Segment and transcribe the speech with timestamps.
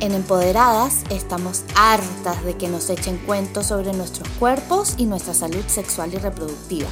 [0.00, 5.64] En Empoderadas estamos hartas de que nos echen cuentos sobre nuestros cuerpos y nuestra salud
[5.66, 6.88] sexual y reproductiva.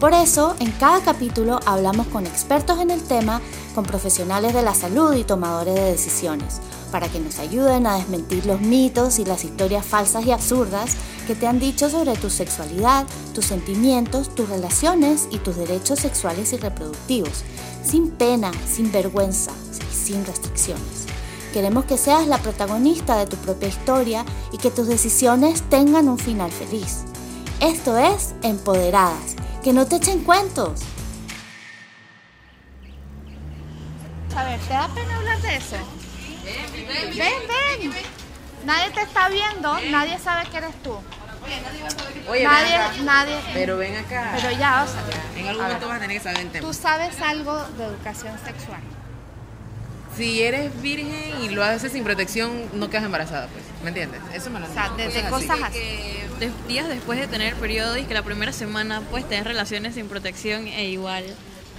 [0.00, 3.42] Por eso, en cada capítulo hablamos con expertos en el tema,
[3.74, 8.46] con profesionales de la salud y tomadores de decisiones, para que nos ayuden a desmentir
[8.46, 10.96] los mitos y las historias falsas y absurdas
[11.26, 13.04] que te han dicho sobre tu sexualidad,
[13.34, 17.44] tus sentimientos, tus relaciones y tus derechos sexuales y reproductivos,
[17.84, 19.50] sin pena, sin vergüenza
[19.90, 21.05] y sin restricciones.
[21.56, 26.18] Queremos que seas la protagonista de tu propia historia y que tus decisiones tengan un
[26.18, 27.04] final feliz.
[27.62, 30.82] Esto es Empoderadas, que no te echen cuentos.
[34.36, 35.76] A ver, ¿te da pena hablar de eso?
[36.44, 37.92] Ven, ven.
[38.66, 40.92] Nadie te está viendo, nadie sabe que eres tú.
[42.28, 43.02] Oye, nadie, ven acá.
[43.02, 43.36] nadie.
[43.54, 44.32] Pero ven acá.
[44.36, 45.02] Pero ya, o sea,
[45.34, 46.66] en algún momento vas a tener que saber el tema.
[46.66, 48.82] tú sabes algo de educación sexual.
[50.16, 53.62] Si eres virgen y lo haces sin protección, no quedas embarazada, pues.
[53.82, 54.20] ¿Me entiendes?
[54.34, 55.28] Eso me lo O sea, desde así.
[55.30, 55.78] cosas así.
[55.78, 59.94] que de- días después de tener periodo y que la primera semana pues tener relaciones
[59.94, 61.24] sin protección e igual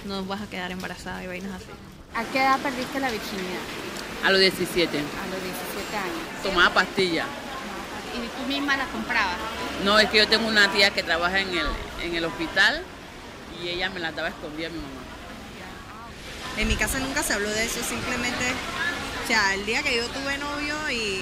[0.06, 1.64] no vas a quedar embarazada y vainas así.
[2.14, 3.60] ¿A qué edad perdiste la virginidad?
[4.24, 4.98] A los 17.
[4.98, 6.42] A los 17 años.
[6.42, 7.24] Tomaba pastilla.
[8.14, 9.36] Y tú misma la comprabas.
[9.84, 11.66] No, es que yo tengo una tía que trabaja en el,
[12.02, 12.82] en el hospital
[13.62, 14.88] y ella me la daba escondida a mi mamá.
[16.58, 18.44] En mi casa nunca se habló de eso, simplemente,
[19.24, 21.20] o sea, el día que yo tuve novio y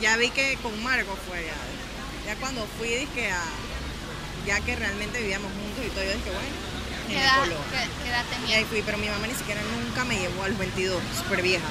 [0.00, 3.40] ya vi que con Marco fue ya, ya cuando fui dije a,
[4.46, 6.66] ya que realmente vivíamos juntos y todo, yo dije, bueno,
[7.08, 8.58] ¿Qué edad, qué- qué edad Y tenías?
[8.58, 11.64] ahí fui, pero mi mamá ni siquiera nunca me llevó a los 22, súper vieja.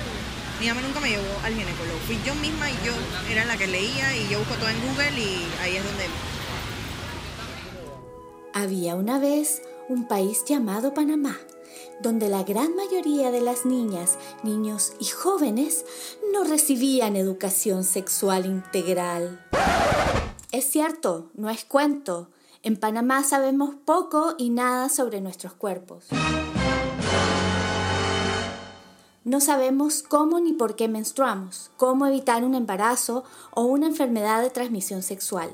[0.61, 2.00] Mi mamá nunca me llevó al ginecólogo.
[2.08, 2.94] Fui yo misma y yo
[3.30, 6.06] era la que leía y yo busco todo en Google y ahí es donde
[8.53, 11.38] Había una vez un país llamado Panamá,
[12.01, 15.85] donde la gran mayoría de las niñas, niños y jóvenes
[16.33, 19.45] no recibían educación sexual integral.
[20.52, 22.29] Es cierto, no es cuento.
[22.63, 26.08] En Panamá sabemos poco y nada sobre nuestros cuerpos.
[29.23, 34.52] No sabemos cómo ni por qué menstruamos, cómo evitar un embarazo o una enfermedad de
[34.52, 35.49] transmisión sexual.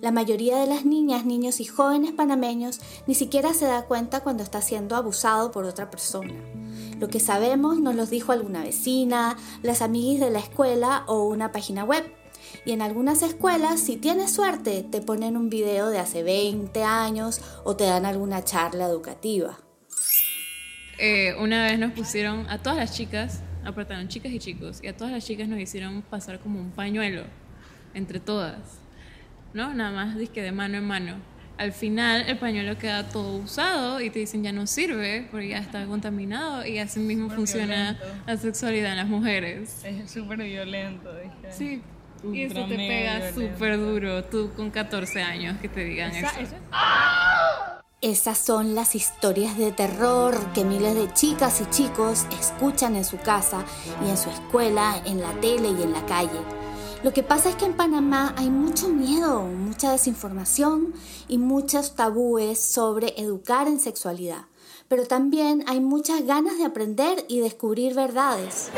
[0.00, 4.42] La mayoría de las niñas, niños y jóvenes panameños ni siquiera se da cuenta cuando
[4.42, 6.32] está siendo abusado por otra persona.
[6.98, 11.52] Lo que sabemos nos lo dijo alguna vecina, las amiguis de la escuela o una
[11.52, 12.10] página web.
[12.64, 17.42] Y en algunas escuelas, si tienes suerte, te ponen un video de hace 20 años
[17.64, 19.58] o te dan alguna charla educativa.
[20.98, 24.96] Eh, una vez nos pusieron a todas las chicas, apartaron chicas y chicos, y a
[24.96, 27.24] todas las chicas nos hicieron pasar como un pañuelo
[27.94, 28.80] entre todas,
[29.54, 29.74] ¿no?
[29.74, 31.14] Nada más disque de mano en mano.
[31.58, 35.58] Al final el pañuelo queda todo usado y te dicen ya no sirve porque ya
[35.58, 39.84] está contaminado y así mismo funciona la sexualidad en las mujeres.
[39.84, 41.52] Es súper violento, dije.
[41.52, 41.82] Sí.
[42.32, 43.40] Y eso te pega violento.
[43.40, 46.40] súper duro, tú con 14 años que te digan Esa- eso.
[46.40, 46.60] eso es-
[48.02, 53.18] Esas son las historias de terror que miles de chicas y chicos escuchan en su
[53.18, 53.62] casa
[54.06, 56.40] y en su escuela, en la tele y en la calle.
[57.02, 60.92] Lo que pasa es que en Panamá hay mucho miedo, mucha desinformación
[61.28, 64.44] y muchos tabúes sobre educar en sexualidad.
[64.86, 68.70] Pero también hay muchas ganas de aprender y descubrir verdades.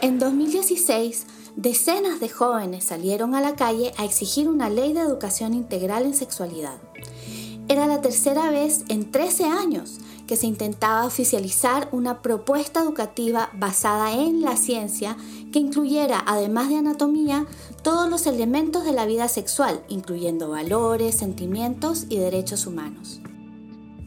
[0.00, 1.26] En 2016,
[1.58, 6.14] decenas de jóvenes salieron a la calle a exigir una ley de educación integral en
[6.14, 6.76] sexualidad.
[7.66, 9.98] Era la tercera vez en 13 años
[10.28, 15.16] que se intentaba oficializar una propuesta educativa basada en la ciencia
[15.52, 17.46] que incluyera, además de anatomía,
[17.82, 23.20] todos los elementos de la vida sexual, incluyendo valores, sentimientos y derechos humanos.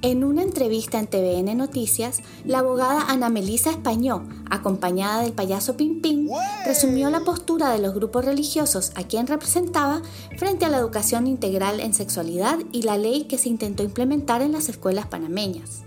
[0.03, 6.27] En una entrevista en TVN Noticias, la abogada Ana Melisa Españó, acompañada del payaso Pimpín,
[6.65, 10.01] resumió la postura de los grupos religiosos a quien representaba
[10.37, 14.53] frente a la educación integral en sexualidad y la ley que se intentó implementar en
[14.53, 15.83] las escuelas panameñas.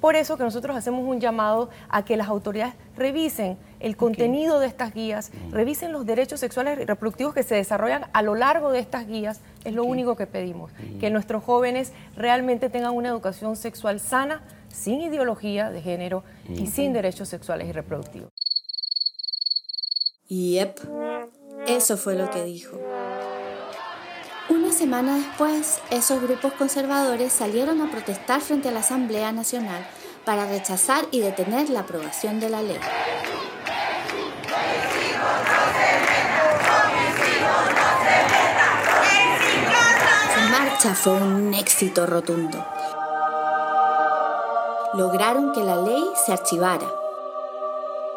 [0.00, 4.66] Por eso que nosotros hacemos un llamado a que las autoridades revisen el contenido de
[4.66, 8.80] estas guías, revisen los derechos sexuales y reproductivos que se desarrollan a lo largo de
[8.80, 9.40] estas guías.
[9.64, 10.70] Es lo único que pedimos,
[11.00, 16.92] que nuestros jóvenes realmente tengan una educación sexual sana, sin ideología de género y sin
[16.92, 18.30] derechos sexuales y reproductivos.
[20.28, 20.80] Yep,
[21.66, 22.78] eso fue lo que dijo.
[24.48, 29.84] Una semana después, esos grupos conservadores salieron a protestar frente a la Asamblea Nacional
[30.24, 32.78] para rechazar y detener la aprobación de la ley.
[40.94, 42.64] Fue un éxito rotundo.
[44.94, 46.88] Lograron que la ley se archivara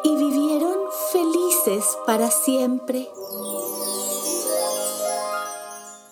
[0.04, 0.76] y vivieron
[1.10, 3.10] felices para siempre.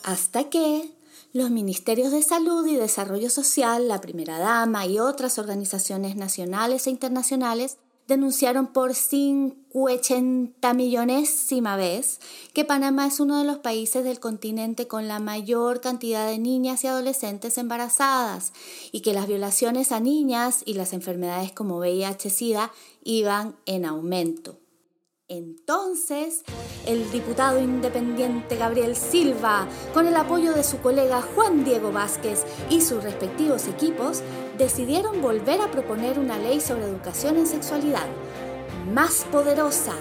[0.02, 0.90] Hasta que
[1.32, 6.90] los ministerios de salud y desarrollo social, la primera dama y otras organizaciones nacionales e
[6.90, 7.78] internacionales
[8.08, 12.18] denunciaron por 580 millonésima vez
[12.54, 16.82] que Panamá es uno de los países del continente con la mayor cantidad de niñas
[16.82, 18.54] y adolescentes embarazadas
[18.92, 22.72] y que las violaciones a niñas y las enfermedades como VIH-Sida
[23.04, 24.58] iban en aumento.
[25.30, 26.42] Entonces,
[26.86, 32.80] el diputado independiente Gabriel Silva, con el apoyo de su colega Juan Diego Vázquez y
[32.80, 34.22] sus respectivos equipos,
[34.58, 38.06] decidieron volver a proponer una ley sobre educación en sexualidad,
[38.92, 39.94] más poderosa,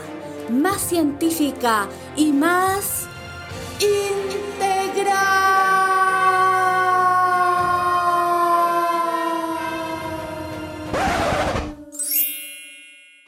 [0.50, 3.07] más científica y más
[3.80, 4.57] integral.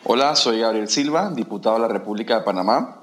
[0.03, 2.98] Hola, soy Gabriel Silva, diputado de la República de Panamá,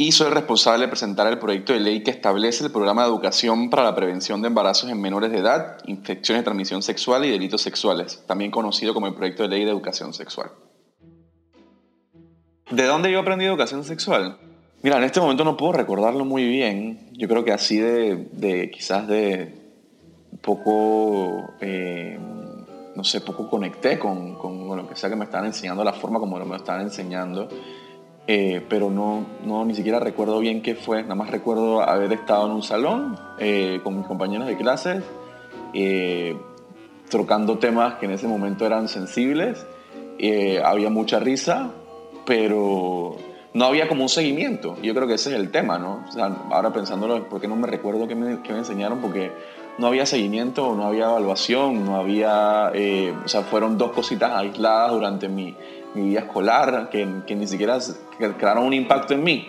[0.00, 3.68] y soy responsable de presentar el proyecto de ley que establece el programa de educación
[3.68, 7.60] para la prevención de embarazos en menores de edad, infecciones de transmisión sexual y delitos
[7.60, 10.52] sexuales, también conocido como el proyecto de ley de educación sexual.
[12.70, 14.38] ¿De dónde yo aprendí educación sexual?
[14.80, 17.10] Mira, en este momento no puedo recordarlo muy bien.
[17.12, 19.54] Yo creo que así de, de quizás de
[20.40, 22.18] poco, eh,
[22.96, 26.18] no sé, poco conecté con, con, lo que sea que me estaban enseñando, la forma
[26.18, 27.50] como me estaban enseñando.
[28.32, 31.02] Eh, pero no, no, ni siquiera recuerdo bien qué fue.
[31.02, 35.02] Nada más recuerdo haber estado en un salón eh, con mis compañeros de clases,
[35.74, 36.36] eh,
[37.08, 39.66] trocando temas que en ese momento eran sensibles.
[40.64, 41.72] había mucha risa,
[42.24, 43.16] pero
[43.52, 44.76] no había como un seguimiento.
[44.80, 46.04] Yo creo que ese es el tema, ¿no?
[46.52, 49.00] Ahora pensándolo, ¿por qué no me recuerdo qué me, qué me enseñaron?
[49.00, 49.32] Porque
[49.78, 52.70] no había seguimiento, no había evaluación, no había...
[53.24, 55.56] o sea, fueron dos cositas aisladas durante mi,
[55.94, 57.78] mi vida escolar que, que, ni siquiera
[58.38, 59.48] crearon un impacto en mí.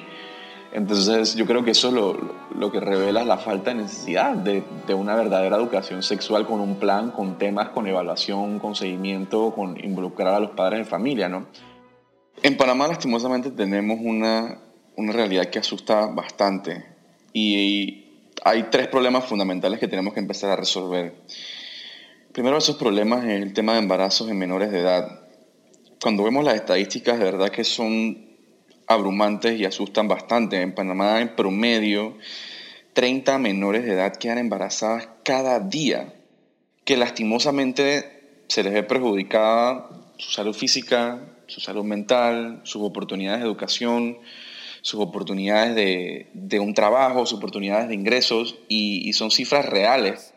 [0.74, 2.18] Entonces yo creo que eso es lo,
[2.56, 6.76] lo que revela la falta de necesidad de, de, una verdadera educación sexual con un
[6.76, 11.48] plan, con temas, con evaluación, con seguimiento, con involucrar a los padres de familia, ¿no?
[12.42, 14.60] En Panamá lastimosamente tenemos una,
[14.96, 16.86] una realidad que asusta bastante
[17.34, 18.06] y
[18.44, 21.16] hay tres problemas fundamentales que tenemos que empezar a resolver.
[22.32, 25.20] Primero esos problemas es el tema de embarazos en menores de edad
[26.01, 28.25] cuando vemos las estadísticas, de verdad que son
[28.88, 30.62] abrumantes y asustan bastante.
[30.62, 32.18] En Panamá, en promedio,
[32.94, 36.13] 30 menores de edad quedan embarazadas cada día,
[36.86, 43.45] que lastimosamente se les ve perjudicada su salud física, su salud mental, sus oportunidades de
[43.45, 44.18] educación,
[44.81, 50.33] sus oportunidades de, un trabajo, sus oportunidades de ingresos, y son cifras reales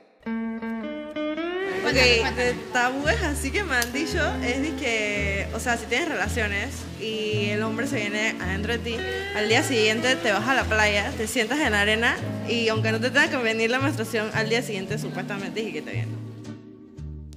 [1.94, 6.08] Ok, de tabúes así que me han dicho es de que, o sea, si tienes
[6.08, 8.96] relaciones y el hombre se viene adentro de ti,
[9.36, 12.16] al día siguiente te vas a la playa, te sientas en la arena
[12.48, 15.82] y aunque no te tenga que venir la menstruación, al día siguiente supuestamente y que
[15.82, 16.12] te viene.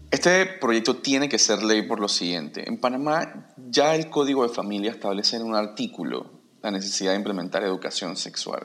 [0.10, 2.68] Este proyecto tiene que ser ley por lo siguiente.
[2.68, 6.32] En Panamá ya el Código de Familia establece en un artículo
[6.64, 8.64] la necesidad de implementar educación sexual.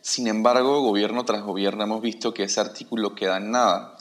[0.00, 3.93] Sin embargo, gobierno tras gobierno hemos visto que ese artículo queda en nada.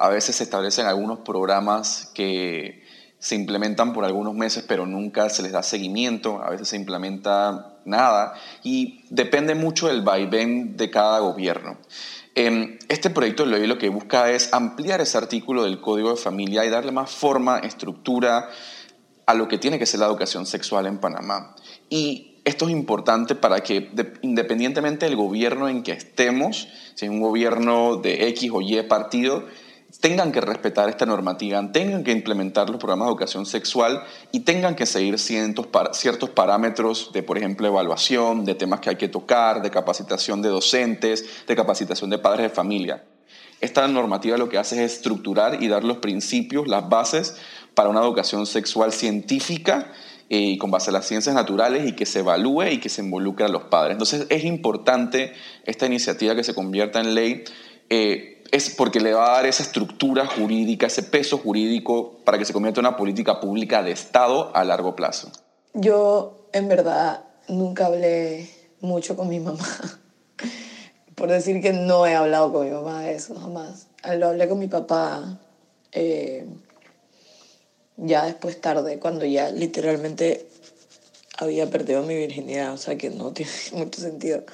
[0.00, 2.82] A veces se establecen algunos programas que
[3.18, 7.76] se implementan por algunos meses, pero nunca se les da seguimiento, a veces se implementa
[7.84, 11.76] nada y depende mucho del vaivén de cada gobierno.
[12.34, 16.70] Este proyecto de lo que busca es ampliar ese artículo del Código de Familia y
[16.70, 18.48] darle más forma, estructura
[19.26, 21.54] a lo que tiene que ser la educación sexual en Panamá.
[21.90, 23.90] Y esto es importante para que,
[24.22, 29.44] independientemente del gobierno en que estemos, si es un gobierno de X o Y partido,
[29.98, 34.76] tengan que respetar esta normativa, tengan que implementar los programas de educación sexual y tengan
[34.76, 39.62] que seguir ciertos, ciertos parámetros de, por ejemplo, evaluación, de temas que hay que tocar,
[39.62, 43.04] de capacitación de docentes, de capacitación de padres de familia.
[43.60, 47.36] Esta normativa lo que hace es estructurar y dar los principios, las bases
[47.74, 49.92] para una educación sexual científica
[50.30, 53.02] eh, y con base a las ciencias naturales y que se evalúe y que se
[53.02, 53.92] involucre a los padres.
[53.92, 55.34] Entonces es importante
[55.66, 57.44] esta iniciativa que se convierta en ley.
[57.90, 62.44] Eh, es porque le va a dar esa estructura jurídica, ese peso jurídico para que
[62.44, 65.30] se convierta en una política pública de Estado a largo plazo.
[65.74, 69.66] Yo, en verdad, nunca hablé mucho con mi mamá.
[71.14, 73.86] Por decir que no he hablado con mi mamá de eso, jamás.
[74.16, 75.38] Lo hablé con mi papá
[75.92, 76.46] eh,
[77.96, 80.46] ya después tarde, cuando ya literalmente
[81.36, 84.44] había perdido mi virginidad, o sea que no tiene mucho sentido.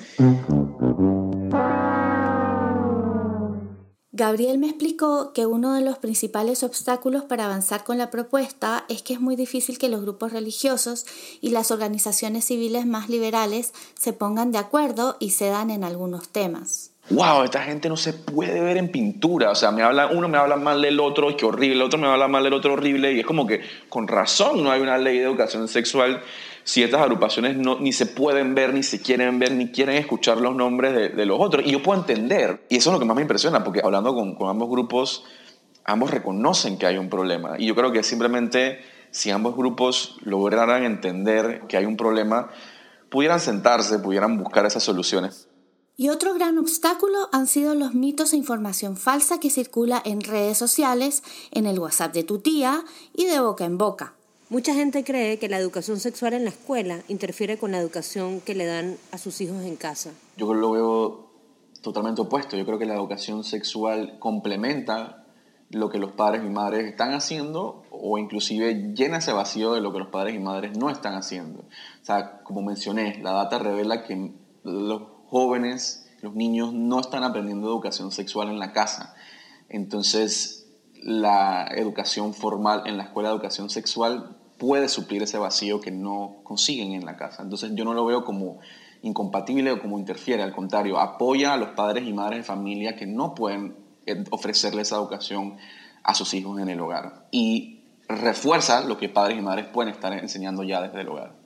[4.16, 9.02] Gabriel me explicó que uno de los principales obstáculos para avanzar con la propuesta es
[9.02, 11.04] que es muy difícil que los grupos religiosos
[11.42, 16.92] y las organizaciones civiles más liberales se pongan de acuerdo y cedan en algunos temas.
[17.10, 19.50] Wow, esta gente no se puede ver en pintura.
[19.50, 21.98] O sea, me habla, uno me habla mal del otro, y qué horrible, el otro
[21.98, 23.12] me habla mal del otro, horrible.
[23.12, 26.22] Y es como que con razón no hay una ley de educación sexual
[26.66, 30.56] si estas agrupaciones ni se pueden ver, ni se quieren ver, ni quieren escuchar los
[30.56, 31.64] nombres de, los otros.
[31.64, 34.34] Y yo puedo entender, y eso es lo que más me impresiona, porque hablando con,
[34.34, 35.22] con ambos grupos,
[35.84, 37.54] ambos reconocen que hay un problema.
[37.56, 38.80] Y yo creo que simplemente
[39.12, 42.50] si ambos grupos lograran entender que hay un problema,
[43.10, 45.46] pudieran sentarse, pudieran buscar esas soluciones.
[45.96, 50.58] Y otro gran obstáculo han sido los mitos e información falsa que circula en redes
[50.58, 52.82] sociales, en el WhatsApp de tu tía
[53.14, 54.16] y de boca en boca.
[54.48, 58.54] Mucha gente cree que la educación sexual en la escuela interfiere con la educación que
[58.54, 60.12] le dan a sus hijos en casa.
[60.36, 61.30] Yo lo veo
[61.82, 62.56] totalmente opuesto.
[62.56, 65.24] Yo creo que la educación sexual complementa
[65.70, 69.92] lo que los padres y madres están haciendo o inclusive llena ese vacío de lo
[69.92, 71.60] que los padres y madres no están haciendo.
[71.60, 77.66] O sea, como mencioné, la data revela que los jóvenes, los niños no están aprendiendo
[77.66, 79.16] educación sexual en la casa.
[79.68, 80.55] Entonces,
[81.06, 86.38] la educación formal en la escuela de educación sexual puede suplir ese vacío que no
[86.42, 87.44] consiguen en la casa.
[87.44, 88.58] Entonces yo no lo veo como
[89.02, 93.06] incompatible o como interfiere, al contrario, apoya a los padres y madres de familia que
[93.06, 95.58] no pueden eh, ofrecerle esa educación
[96.02, 100.12] a sus hijos en el hogar y refuerza lo que padres y madres pueden estar
[100.12, 101.36] enseñando ya desde el hogar.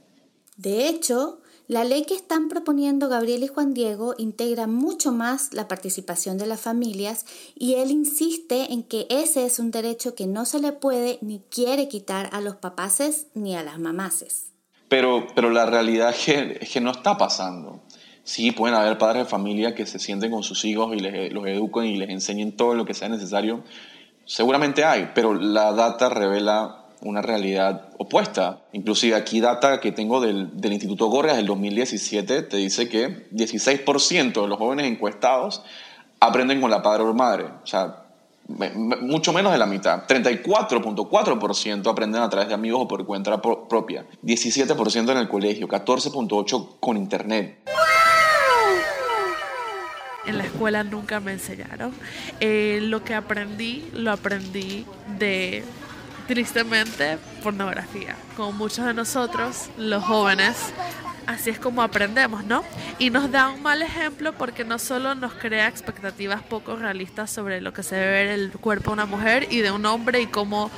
[0.56, 5.68] De hecho, la ley que están proponiendo Gabriel y Juan Diego integra mucho más la
[5.68, 10.46] participación de las familias y él insiste en que ese es un derecho que no
[10.46, 14.50] se le puede ni quiere quitar a los papaces ni a las mamaces.
[14.88, 17.80] Pero, pero la realidad es que, no está pasando.
[18.24, 21.46] Sí, pueden haber padres de familia que se sienten con sus hijos y les, los
[21.46, 23.62] eduquen y les enseñen todo lo que sea necesario.
[24.24, 28.60] Seguramente hay, pero la data revela una realidad opuesta.
[28.72, 34.42] Inclusive aquí data que tengo del, del Instituto Gorgas del 2017 te dice que 16%
[34.42, 35.62] de los jóvenes encuestados
[36.20, 37.44] aprenden con la padre o madre.
[37.62, 38.04] O sea,
[38.76, 40.06] mucho menos de la mitad.
[40.06, 44.06] 34.4% aprenden a través de amigos o por cuenta propia.
[44.22, 45.68] 17% en el colegio.
[45.68, 47.58] 14.8% con internet.
[50.26, 51.92] En la escuela nunca me enseñaron.
[52.40, 54.84] Eh, lo que aprendí, lo aprendí
[55.18, 55.64] de
[56.30, 58.14] tristemente, pornografía.
[58.36, 60.56] Como muchos de nosotros, los jóvenes,
[61.26, 62.62] así es como aprendemos, ¿no?
[63.00, 67.60] Y nos da un mal ejemplo porque no solo nos crea expectativas poco realistas sobre
[67.60, 70.28] lo que se debe ver el cuerpo de una mujer y de un hombre y
[70.28, 70.70] cómo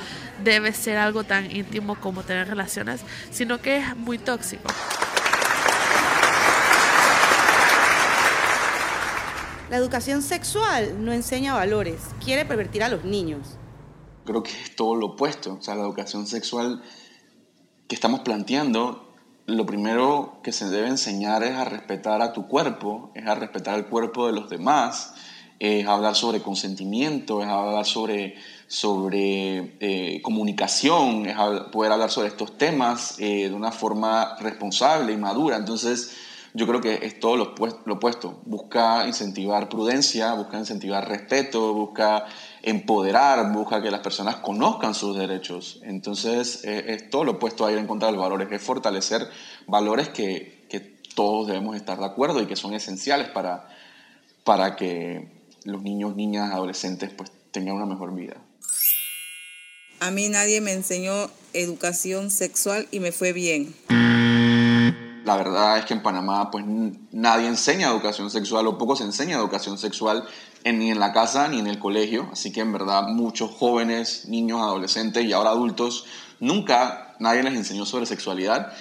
[0.43, 4.73] debe ser algo tan íntimo como tener relaciones, sino que es muy tóxico.
[9.69, 13.59] La educación sexual no enseña valores, quiere pervertir a los niños
[14.25, 15.57] creo que es todo lo opuesto.
[15.59, 16.81] O sea, la educación sexual
[17.87, 19.13] que estamos planteando,
[19.45, 23.77] lo primero que se debe enseñar es a respetar a tu cuerpo, es a respetar
[23.77, 25.13] el cuerpo de los demás,
[25.59, 28.35] es hablar sobre consentimiento, es hablar sobre,
[28.67, 31.35] sobre eh, comunicación, es
[31.71, 35.57] poder hablar sobre estos temas eh, de una forma responsable y madura.
[35.57, 36.17] Entonces,
[36.53, 37.55] yo creo que es todo lo,
[37.85, 38.41] lo opuesto.
[38.45, 42.25] Busca incentivar prudencia, busca incentivar respeto, busca
[42.61, 45.79] empoderar, busca que las personas conozcan sus derechos.
[45.83, 49.27] Entonces, eh, es todo lo opuesto a ir en contra de los valores, es fortalecer
[49.67, 53.69] valores que, que, todos debemos estar de acuerdo y que son esenciales para,
[54.43, 58.33] para que los niños, niñas, adolescentes pues, tengan una mejor vida.
[59.99, 63.75] A mí nadie me enseñó educación sexual y me fue bien.
[65.25, 66.65] La verdad es que en Panamá pues
[67.11, 70.25] nadie enseña educación sexual o poco se enseña educación sexual
[70.65, 74.61] ni en la casa ni en el colegio, así que en verdad muchos jóvenes, niños,
[74.61, 76.05] adolescentes y ahora adultos
[76.39, 78.73] nunca nadie les enseñó sobre sexualidad.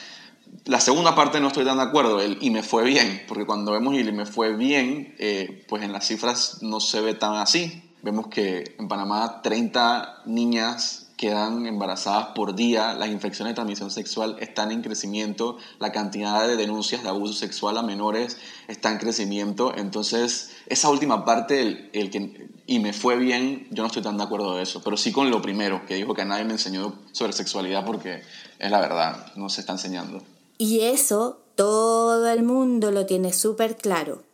[0.64, 3.72] La segunda parte no estoy tan de acuerdo, el y me fue bien, porque cuando
[3.72, 7.90] vemos y me fue bien, eh, pues en las cifras no se ve tan así.
[8.02, 14.38] Vemos que en Panamá 30 niñas quedan embarazadas por día, las infecciones de transmisión sexual
[14.40, 19.72] están en crecimiento, la cantidad de denuncias de abuso sexual a menores está en crecimiento.
[19.76, 24.24] Entonces, esa última parte, el, que, y me fue bien, yo no estoy tan de
[24.24, 27.32] acuerdo de eso, pero sí con lo primero, que dijo que nadie me enseñó sobre
[27.32, 28.24] sexualidad porque
[28.58, 30.24] es la verdad, no se está enseñando.
[30.58, 34.24] Y eso todo el mundo lo tiene súper claro.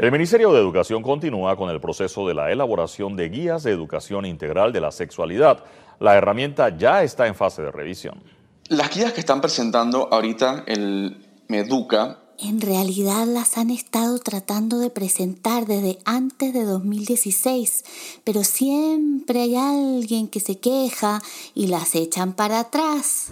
[0.00, 4.24] El Ministerio de Educación continúa con el proceso de la elaboración de guías de educación
[4.24, 5.62] integral de la sexualidad
[5.98, 8.22] la herramienta ya está en fase de revisión.
[8.68, 14.88] Las guías que están presentando ahorita el Meduca en realidad las han estado tratando de
[14.88, 17.84] presentar desde antes de 2016,
[18.24, 21.20] pero siempre hay alguien que se queja
[21.54, 23.26] y las echan para atrás.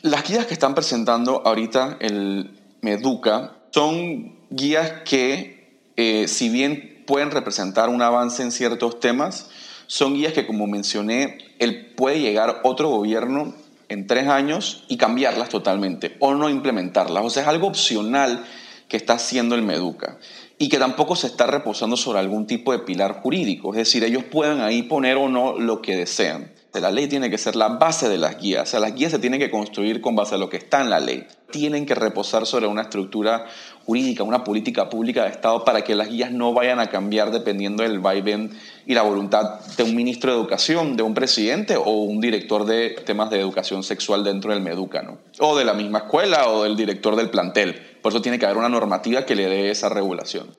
[0.00, 7.30] Las guías que están presentando ahorita el Meduca son guías que, eh, si bien pueden
[7.30, 9.50] representar un avance en ciertos temas,
[9.86, 13.54] son guías que, como mencioné, él puede llegar otro gobierno
[13.88, 17.24] en tres años y cambiarlas totalmente o no implementarlas.
[17.24, 18.44] O sea, es algo opcional
[18.88, 20.18] que está haciendo el Meduca
[20.58, 23.72] y que tampoco se está reposando sobre algún tipo de pilar jurídico.
[23.72, 26.52] Es decir, ellos pueden ahí poner o no lo que desean.
[26.80, 28.62] La ley tiene que ser la base de las guías.
[28.62, 30.90] O sea, las guías se tienen que construir con base a lo que está en
[30.90, 31.26] la ley.
[31.50, 33.46] Tienen que reposar sobre una estructura
[33.84, 37.82] jurídica, una política pública de Estado para que las guías no vayan a cambiar dependiendo
[37.82, 42.20] del vaivén y la voluntad de un ministro de Educación, de un presidente o un
[42.20, 45.18] director de temas de educación sexual dentro del Meduca, ¿no?
[45.38, 47.74] O de la misma escuela o del director del plantel.
[48.02, 50.56] Por eso tiene que haber una normativa que le dé esa regulación.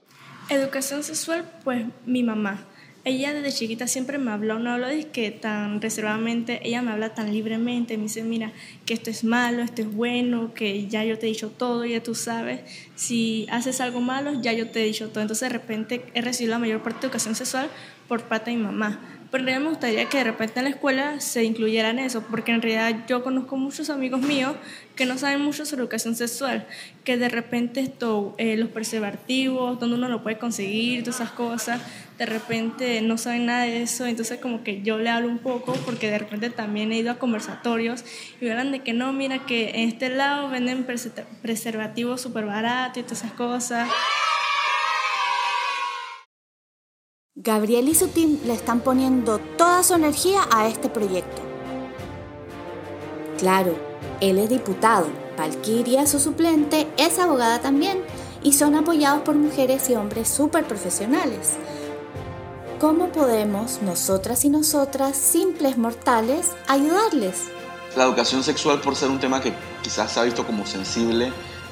[0.49, 2.65] Educación sexual, pues mi mamá
[3.03, 7.13] ella desde chiquita siempre me habló, no hablo de que tan reservadamente, ella me habla
[7.13, 8.51] tan libremente, me dice, mira,
[8.85, 12.03] que esto es malo, esto es bueno, que ya yo te he dicho todo, ya
[12.03, 12.61] tú sabes,
[12.95, 15.21] si haces algo malo, ya yo te he dicho todo.
[15.21, 17.69] Entonces de repente he recibido la mayor parte de educación sexual
[18.07, 19.16] por parte de mi mamá.
[19.29, 22.61] Pero realidad me gustaría que de repente en la escuela se incluyeran eso, porque en
[22.61, 24.55] realidad yo conozco muchos amigos míos
[24.95, 26.65] que no saben mucho sobre educación sexual,
[27.03, 31.81] que de repente esto, eh, los preservativos, donde uno lo puede conseguir, todas esas cosas,
[32.17, 35.73] de repente no saben nada de eso, entonces como que yo le hablo un poco,
[35.85, 38.05] porque de repente también he ido a conversatorios
[38.39, 40.85] y hablan de que no, mira que en este lado venden
[41.41, 43.89] preservativos súper baratos y todas esas cosas.
[47.47, 51.41] Gabriel y su team le están poniendo toda su energía a este proyecto.
[53.37, 53.73] Claro,
[54.19, 58.03] él es diputado, Valkyria, su suplente, es abogada también
[58.43, 61.53] y son apoyados por mujeres y hombres súper profesionales.
[62.81, 67.45] ¿Cómo podemos, nosotras y nosotras, simples mortales, ayudarles?
[67.95, 71.31] La educación sexual, por ser un tema que quizás se ha visto como sensible,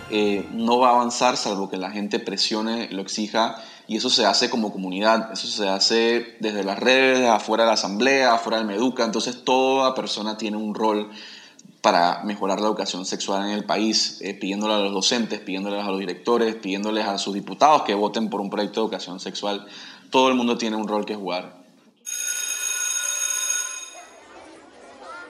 [0.10, 3.56] eh, no va a avanzar salvo que la gente presione, lo exija
[3.88, 7.74] y eso se hace como comunidad, eso se hace desde las redes, afuera de la
[7.74, 11.10] asamblea, afuera del Meduca, entonces toda persona tiene un rol
[11.82, 15.92] para mejorar la educación sexual en el país, eh, pidiéndole a los docentes, pidiéndoles a
[15.92, 19.68] los directores, pidiéndoles a sus diputados que voten por un proyecto de educación sexual.
[20.10, 21.66] Todo el mundo tiene un rol que jugar.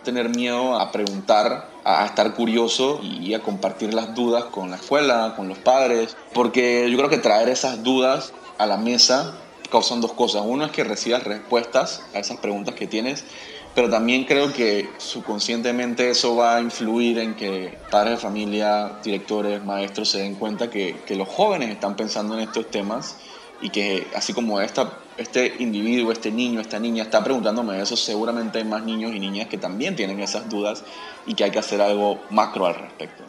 [0.06, 5.34] tener miedo a preguntar, a estar curioso y a compartir las dudas con la escuela,
[5.36, 9.38] con los padres, porque yo creo que traer esas dudas a la mesa
[9.70, 10.44] causan dos cosas.
[10.46, 13.24] Uno es que recibas respuestas a esas preguntas que tienes,
[13.76, 19.64] pero también creo que subconscientemente eso va a influir en que padres de familia, directores,
[19.64, 23.18] maestros se den cuenta que, que los jóvenes están pensando en estos temas
[23.62, 28.58] y que así como esta, este individuo, este niño, esta niña está preguntándome eso, seguramente
[28.58, 30.84] hay más niños y niñas que también tienen esas dudas
[31.26, 33.24] y que hay que hacer algo macro al respecto.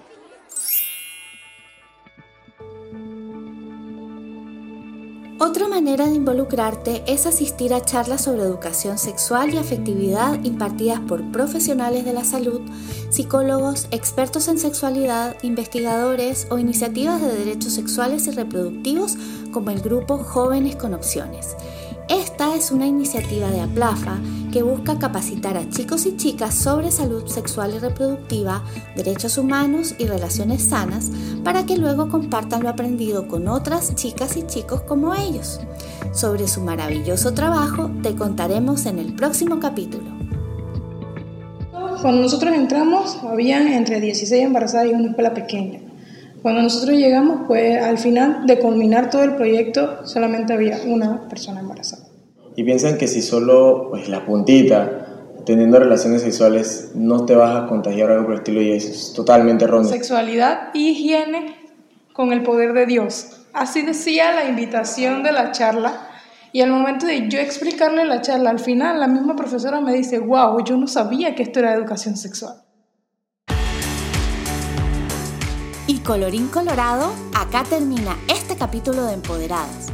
[5.38, 11.30] Otra manera de involucrarte es asistir a charlas sobre educación sexual y afectividad impartidas por
[11.30, 12.62] profesionales de la salud,
[13.10, 19.16] psicólogos, expertos en sexualidad, investigadores o iniciativas de derechos sexuales y reproductivos
[19.52, 21.54] como el grupo Jóvenes con Opciones.
[22.08, 24.18] Esta es una iniciativa de APLAFA
[24.52, 28.62] que busca capacitar a chicos y chicas sobre salud sexual y reproductiva,
[28.94, 31.10] derechos humanos y relaciones sanas
[31.42, 35.58] para que luego compartan lo aprendido con otras chicas y chicos como ellos.
[36.12, 40.06] Sobre su maravilloso trabajo te contaremos en el próximo capítulo.
[42.00, 45.85] Cuando nosotros entramos, habían entre 16 embarazadas y una escuela pequeña.
[46.46, 51.58] Cuando nosotros llegamos, pues al final de culminar todo el proyecto, solamente había una persona
[51.58, 52.04] embarazada.
[52.54, 57.66] Y piensan que si solo pues, la puntita, teniendo relaciones sexuales, no te vas a
[57.66, 59.90] contagiar algo por el estilo y eso es totalmente erróneo.
[59.90, 61.56] Sexualidad y higiene
[62.12, 63.48] con el poder de Dios.
[63.52, 66.10] Así decía la invitación de la charla.
[66.52, 70.20] Y al momento de yo explicarle la charla, al final la misma profesora me dice,
[70.20, 72.65] wow, yo no sabía que esto era educación sexual.
[75.88, 79.86] Y colorín colorado, acá termina este capítulo de Empoderadas.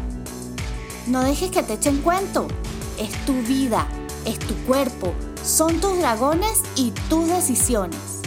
[1.07, 2.49] No dejes que te echen cuento.
[2.99, 3.87] Es tu vida,
[4.25, 5.13] es tu cuerpo,
[5.45, 8.23] son tus dragones y tus decisiones.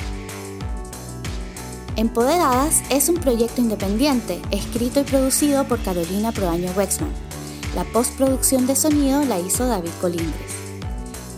[1.95, 7.11] Empoderadas es un proyecto independiente, escrito y producido por Carolina Proaño Wexman.
[7.75, 10.53] La postproducción de sonido la hizo David Colindres.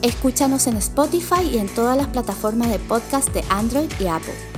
[0.01, 4.56] Escúchanos en Spotify y en todas las plataformas de podcast de Android y Apple.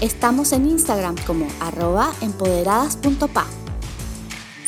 [0.00, 3.46] Estamos en Instagram como arroba empoderadas.pa.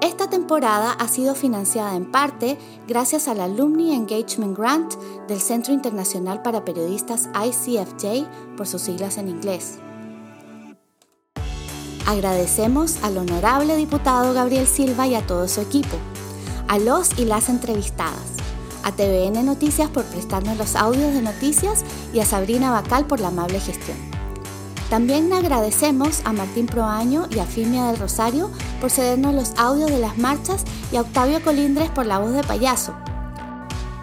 [0.00, 2.56] Esta temporada ha sido financiada en parte
[2.86, 4.94] gracias al Alumni Engagement Grant
[5.26, 9.80] del Centro Internacional para Periodistas ICFJ por sus siglas en inglés.
[12.06, 15.96] Agradecemos al honorable diputado Gabriel Silva y a todo su equipo,
[16.68, 18.36] a los y las entrevistadas,
[18.84, 21.84] a TVN Noticias por prestarnos los audios de noticias
[22.14, 24.07] y a Sabrina Bacal por la amable gestión.
[24.90, 29.98] También agradecemos a Martín Proaño y a Filmia del Rosario por cedernos los audios de
[29.98, 32.94] las marchas y a Octavio Colindres por la voz de payaso.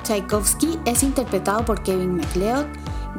[0.04, 2.67] Tchaikovsky es interpretado por Kevin MacLeod,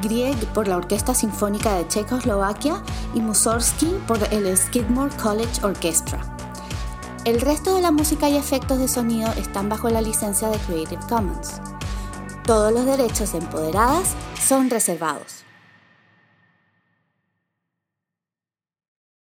[0.01, 2.81] Grieg por la Orquesta Sinfónica de Checoslovaquia
[3.13, 6.21] y Mussorgsky por el Skidmore College Orchestra.
[7.25, 11.01] El resto de la música y efectos de sonido están bajo la licencia de Creative
[11.09, 11.59] Commons.
[12.45, 15.46] Todos los derechos de empoderadas son reservados.